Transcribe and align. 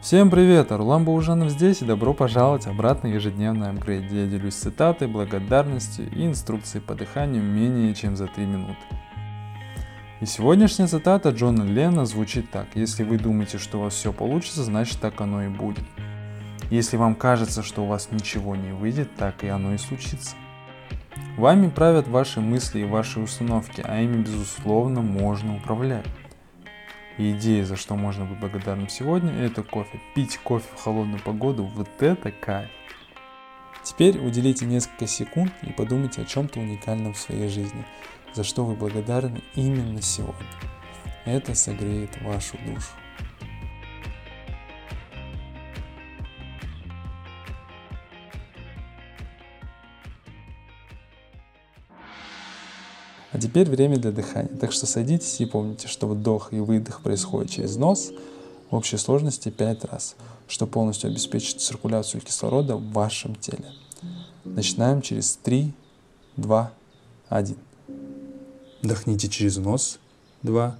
Всем 0.00 0.30
привет, 0.30 0.72
Орлан 0.72 1.04
Баужанов 1.04 1.50
здесь 1.50 1.82
и 1.82 1.84
добро 1.84 2.14
пожаловать 2.14 2.66
обратно 2.66 3.10
в 3.10 3.12
ежедневный 3.12 3.68
апгрейд, 3.68 4.04
где 4.04 4.22
я 4.22 4.26
делюсь 4.26 4.54
цитатой, 4.54 5.08
благодарностью 5.08 6.10
и 6.10 6.24
инструкцией 6.24 6.82
по 6.82 6.94
дыханию 6.94 7.42
менее 7.42 7.94
чем 7.94 8.16
за 8.16 8.26
3 8.26 8.46
минуты. 8.46 8.78
И 10.22 10.24
сегодняшняя 10.24 10.86
цитата 10.86 11.28
Джона 11.28 11.64
Лена 11.64 12.06
звучит 12.06 12.50
так. 12.50 12.68
Если 12.74 13.04
вы 13.04 13.18
думаете, 13.18 13.58
что 13.58 13.76
у 13.76 13.82
вас 13.82 13.92
все 13.92 14.10
получится, 14.10 14.64
значит 14.64 14.98
так 15.02 15.20
оно 15.20 15.42
и 15.42 15.48
будет. 15.48 15.84
Если 16.70 16.96
вам 16.96 17.14
кажется, 17.14 17.62
что 17.62 17.82
у 17.84 17.86
вас 17.86 18.08
ничего 18.10 18.56
не 18.56 18.72
выйдет, 18.72 19.14
так 19.16 19.44
и 19.44 19.48
оно 19.48 19.74
и 19.74 19.78
случится. 19.78 20.34
Вами 21.36 21.68
правят 21.68 22.08
ваши 22.08 22.40
мысли 22.40 22.80
и 22.80 22.84
ваши 22.84 23.20
установки, 23.20 23.84
а 23.84 24.00
ими 24.00 24.22
безусловно 24.22 25.02
можно 25.02 25.56
управлять. 25.56 26.06
И 27.20 27.32
идея, 27.32 27.66
за 27.66 27.76
что 27.76 27.96
можно 27.96 28.24
быть 28.24 28.38
благодарным 28.38 28.88
сегодня, 28.88 29.30
это 29.34 29.62
кофе. 29.62 30.00
Пить 30.14 30.38
кофе 30.38 30.66
в 30.74 30.82
холодную 30.82 31.20
погоду, 31.22 31.64
вот 31.64 31.86
это 31.98 32.32
кайф. 32.32 32.70
Теперь 33.82 34.16
уделите 34.16 34.64
несколько 34.64 35.06
секунд 35.06 35.52
и 35.60 35.70
подумайте 35.70 36.22
о 36.22 36.24
чем-то 36.24 36.58
уникальном 36.58 37.12
в 37.12 37.18
своей 37.18 37.48
жизни, 37.48 37.84
за 38.32 38.42
что 38.42 38.64
вы 38.64 38.74
благодарны 38.74 39.42
именно 39.54 40.00
сегодня. 40.00 40.46
Это 41.26 41.54
согреет 41.54 42.18
вашу 42.22 42.56
душу. 42.64 42.88
А 53.32 53.38
теперь 53.38 53.68
время 53.68 53.96
для 53.96 54.10
дыхания. 54.10 54.56
Так 54.56 54.72
что 54.72 54.86
садитесь 54.86 55.40
и 55.40 55.46
помните, 55.46 55.86
что 55.86 56.08
вдох 56.08 56.52
и 56.52 56.58
выдох 56.58 57.00
происходит 57.00 57.50
через 57.50 57.76
нос 57.76 58.10
в 58.70 58.74
общей 58.74 58.96
сложности 58.96 59.50
5 59.50 59.84
раз, 59.84 60.16
что 60.48 60.66
полностью 60.66 61.10
обеспечит 61.10 61.60
циркуляцию 61.60 62.22
кислорода 62.22 62.76
в 62.76 62.92
вашем 62.92 63.36
теле. 63.36 63.70
Начинаем 64.44 65.00
через 65.00 65.36
3, 65.36 65.72
2, 66.36 66.72
1. 67.28 67.56
Вдохните 68.82 69.28
через 69.28 69.58
нос. 69.58 70.00
2, 70.42 70.76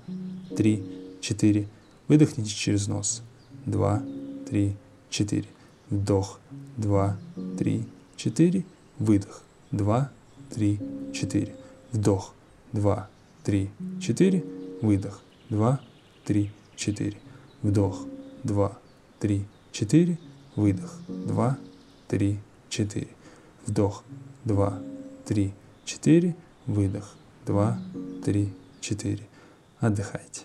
3, 0.57 0.85
4. 1.21 1.69
Выдохните 2.09 2.51
через 2.51 2.89
нос. 2.89 3.23
2, 3.67 4.03
3, 4.49 4.77
4. 5.11 5.45
Вдох. 5.91 6.41
2, 6.79 7.17
3, 7.59 7.87
4. 8.17 8.65
Выдох. 8.99 9.43
2, 9.71 10.11
3, 10.51 10.81
4. 11.13 11.55
Вдох 11.93 12.35
два, 12.73 13.09
три, 13.45 13.71
четыре, 14.01 14.45
выдох, 14.83 15.23
два, 15.49 15.81
три, 16.25 16.51
четыре, 16.77 17.19
вдох, 17.63 18.07
два, 18.45 18.79
три, 19.19 19.47
четыре, 19.73 20.19
выдох, 20.57 20.99
два, 21.09 21.59
три, 22.09 22.39
четыре, 22.69 23.09
вдох, 23.67 24.05
два, 24.45 24.81
три, 25.27 25.53
четыре, 25.85 26.37
выдох, 26.67 27.15
два, 27.47 27.79
три, 28.25 28.53
четыре. 28.81 29.27
Отдыхайте. 29.79 30.43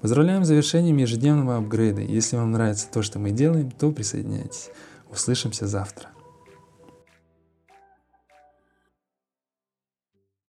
Поздравляем 0.00 0.44
с 0.44 0.48
завершением 0.48 0.96
ежедневного 0.96 1.58
апгрейда. 1.58 2.00
Если 2.00 2.36
вам 2.36 2.52
нравится 2.52 2.88
то, 2.90 3.02
что 3.02 3.18
мы 3.18 3.32
делаем, 3.32 3.70
то 3.70 3.92
присоединяйтесь. 3.92 4.70
Услышимся 5.10 5.66
завтра. 5.66 6.08